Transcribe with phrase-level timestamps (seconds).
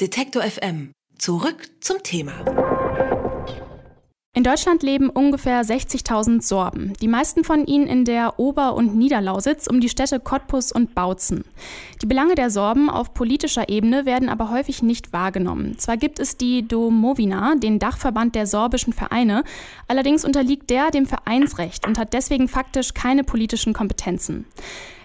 [0.00, 0.92] Detektor FM.
[1.18, 2.32] Zurück zum Thema.
[4.32, 9.66] In Deutschland leben ungefähr 60.000 Sorben, die meisten von ihnen in der Ober- und Niederlausitz
[9.66, 11.44] um die Städte Cottbus und Bautzen.
[12.00, 15.76] Die Belange der Sorben auf politischer Ebene werden aber häufig nicht wahrgenommen.
[15.76, 19.44] Zwar gibt es die Domovina, den Dachverband der sorbischen Vereine,
[19.86, 24.46] allerdings unterliegt der dem Vereinsrecht und hat deswegen faktisch keine politischen Kompetenzen.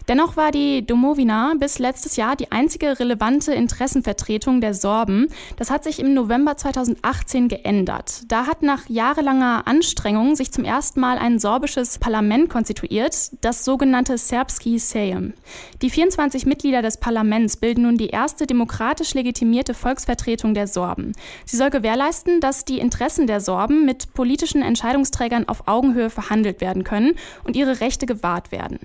[0.08, 5.30] Dennoch war die Domovina bis letztes Jahr die einzige relevante Interessenvertretung der Sorben.
[5.58, 8.22] Das hat sich im November 2018 geändert.
[8.28, 14.20] Da hat nach jahrelanger Anstrengung sich zum ersten Mal ein sorbisches Parlament konstituiert, das sogenannte
[14.20, 15.34] Serbski Sejm.
[15.82, 21.14] Die 24 Mitglieder des Parlaments bilden nun die erste demokratisch legitimierte Volksvertretung der Sorben.
[21.46, 26.84] Sie soll gewährleisten, dass die Interessen der Sorben mit politischen Entscheidungsträgern auf Augenhöhe verhandelt werden
[26.84, 28.78] können und ihre Rechte gewahrt werden.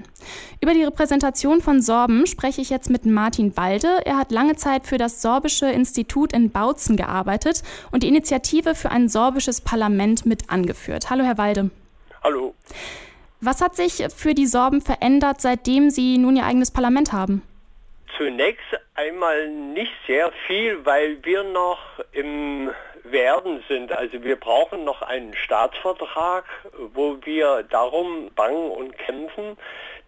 [0.62, 1.09] Über die Repräsentation
[1.60, 4.00] von Sorben spreche ich jetzt mit Martin Walde.
[4.04, 8.92] Er hat lange Zeit für das Sorbische Institut in Bautzen gearbeitet und die Initiative für
[8.92, 11.10] ein sorbisches Parlament mit angeführt.
[11.10, 11.70] Hallo, Herr Walde.
[12.22, 12.54] Hallo.
[13.40, 17.42] Was hat sich für die Sorben verändert, seitdem Sie nun Ihr eigenes Parlament haben?
[18.16, 21.78] Zunächst einmal nicht sehr viel, weil wir noch
[22.12, 22.70] im
[23.12, 23.92] Werden sind.
[23.92, 26.44] Also wir brauchen noch einen Staatsvertrag,
[26.94, 29.56] wo wir darum bangen und kämpfen,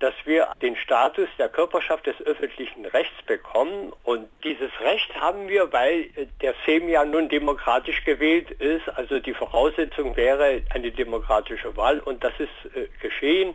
[0.03, 3.93] dass wir den Status der Körperschaft des öffentlichen Rechts bekommen.
[4.03, 8.89] Und dieses Recht haben wir, weil der Sejm ja nun demokratisch gewählt ist.
[8.89, 13.55] Also die Voraussetzung wäre eine demokratische Wahl und das ist äh, geschehen.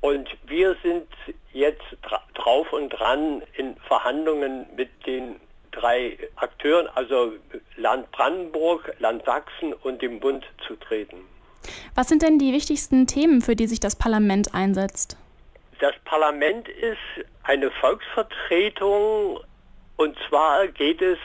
[0.00, 1.08] Und wir sind
[1.52, 5.40] jetzt dra drauf und dran in Verhandlungen mit den
[5.76, 7.32] drei Akteuren, also
[7.76, 11.18] Land Brandenburg, Land Sachsen und dem Bund zu treten.
[11.94, 15.16] Was sind denn die wichtigsten Themen, für die sich das Parlament einsetzt?
[15.80, 19.40] Das Parlament ist eine Volksvertretung
[19.96, 21.18] und zwar geht es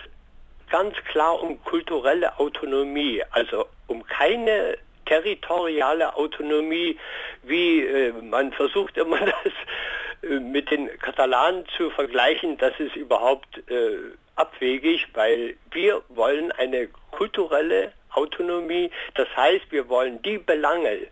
[0.69, 6.97] ganz klar um kulturelle Autonomie, also um keine territoriale Autonomie,
[7.44, 9.53] wie äh, man versucht immer das
[10.29, 13.97] äh, mit den Katalanen zu vergleichen, das ist überhaupt äh,
[14.41, 21.07] abwegig, weil wir wollen eine kulturelle Autonomie, das heißt, wir wollen die Belange,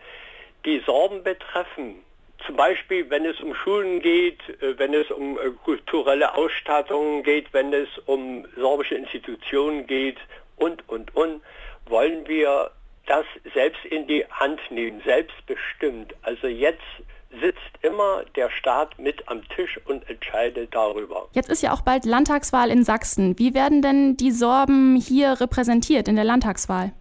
[0.65, 2.03] die Sorben betreffen,
[2.45, 7.53] zum Beispiel, wenn es um Schulen geht, äh, wenn es um äh, kulturelle Ausstattungen geht,
[7.53, 10.17] wenn es um sorbische Institutionen geht
[10.55, 11.41] und, und, und,
[11.85, 12.71] wollen wir
[13.07, 16.13] das selbst in die Hand nehmen, selbstbestimmt.
[16.21, 16.83] Also jetzt
[17.29, 21.27] sitzt immer der Staat mit am Tisch und entscheidet darüber.
[21.33, 23.37] Jetzt ist ja auch bald Landtagswahl in Sachsen.
[23.37, 26.91] Wie werden denn die Sorben hier repräsentiert in der Landtagswahl?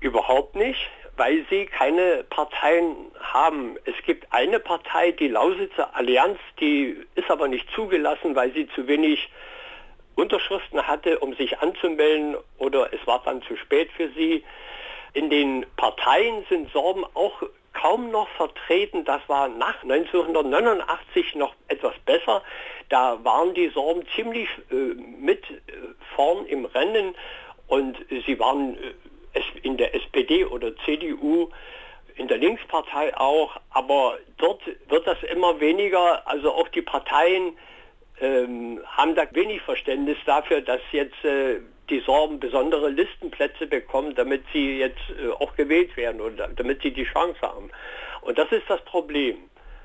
[0.00, 0.88] Überhaupt nicht
[1.20, 3.76] weil sie keine Parteien haben.
[3.84, 8.88] Es gibt eine Partei, die Lausitzer Allianz, die ist aber nicht zugelassen, weil sie zu
[8.88, 9.28] wenig
[10.14, 14.42] Unterschriften hatte, um sich anzumelden oder es war dann zu spät für sie.
[15.12, 17.42] In den Parteien sind Sorben auch
[17.80, 19.04] kaum noch vertreten.
[19.04, 22.42] Das war nach 1989 noch etwas besser.
[22.88, 25.54] Da waren die Sorben ziemlich äh, mit äh,
[26.14, 27.14] vorn im Rennen
[27.68, 27.96] und
[28.26, 31.50] sie waren äh, in der SPD oder CDU,
[32.16, 37.56] in der Linkspartei auch, aber dort wird das immer weniger, also auch die Parteien
[38.20, 44.44] ähm, haben da wenig Verständnis dafür, dass jetzt äh, die Sorben besondere Listenplätze bekommen, damit
[44.52, 47.70] sie jetzt äh, auch gewählt werden oder damit sie die Chance haben.
[48.22, 49.36] Und das ist das Problem.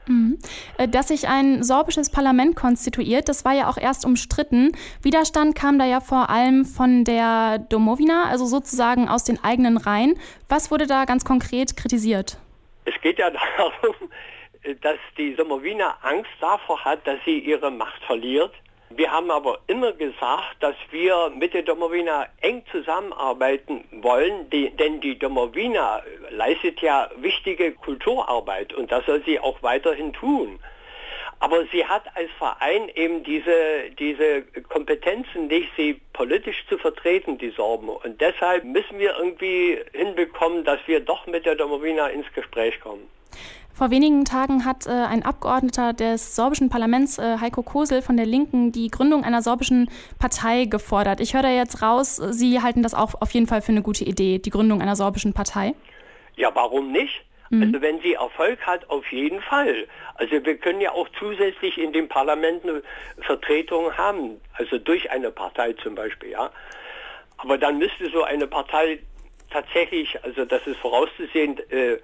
[0.07, 0.37] Mhm.
[0.77, 4.71] Äh, dass sich ein sorbisches Parlament konstituiert, das war ja auch erst umstritten.
[5.01, 10.19] Widerstand kam da ja vor allem von der Domovina, also sozusagen aus den eigenen Reihen.
[10.47, 12.37] Was wurde da ganz konkret kritisiert?
[12.85, 13.95] Es geht ja darum,
[14.81, 18.51] dass die Domovina Angst davor hat, dass sie ihre Macht verliert
[18.89, 25.01] wir haben aber immer gesagt, dass wir mit der Domowina eng zusammenarbeiten wollen, die, denn
[25.01, 30.59] die Domowina leistet ja wichtige Kulturarbeit und das soll sie auch weiterhin tun.
[31.39, 37.49] Aber sie hat als Verein eben diese, diese Kompetenzen nicht, sie politisch zu vertreten, die
[37.49, 37.89] Sorben.
[37.89, 43.09] Und deshalb müssen wir irgendwie hinbekommen, dass wir doch mit der Domowina ins Gespräch kommen.
[43.75, 48.25] Vor wenigen Tagen hat äh, ein Abgeordneter des sorbischen Parlaments, äh, Heiko Kosel von der
[48.25, 51.19] Linken, die Gründung einer sorbischen Partei gefordert.
[51.19, 54.05] Ich höre da jetzt raus, Sie halten das auch auf jeden Fall für eine gute
[54.05, 55.73] Idee, die Gründung einer sorbischen Partei?
[56.37, 57.25] Ja, warum nicht?
[57.49, 57.63] Mhm.
[57.63, 59.87] Also wenn sie Erfolg hat, auf jeden Fall.
[60.13, 62.81] Also wir können ja auch zusätzlich in dem Parlament eine
[63.23, 66.49] Vertretung haben, also durch eine Partei zum Beispiel, ja.
[67.39, 68.99] Aber dann müsste so eine Partei
[69.51, 71.97] tatsächlich, also das ist vorauszusehen, äh,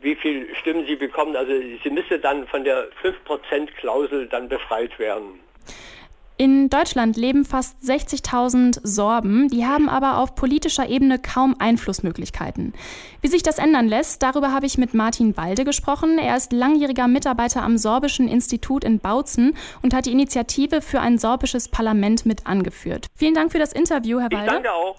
[0.00, 1.36] wie viel Stimmen sie bekommen.
[1.36, 5.40] Also sie müsste dann von der 5%-Klausel dann befreit werden.
[6.36, 12.72] In Deutschland leben fast 60.000 Sorben, die haben aber auf politischer Ebene kaum Einflussmöglichkeiten.
[13.20, 16.18] Wie sich das ändern lässt, darüber habe ich mit Martin Walde gesprochen.
[16.18, 21.18] Er ist langjähriger Mitarbeiter am Sorbischen Institut in Bautzen und hat die Initiative für ein
[21.18, 23.06] sorbisches Parlament mit angeführt.
[23.14, 24.44] Vielen Dank für das Interview, Herr Walde.
[24.44, 24.98] Ich danke auch.